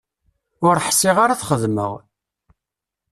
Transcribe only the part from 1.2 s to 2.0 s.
ara ad t-xedmeɣ.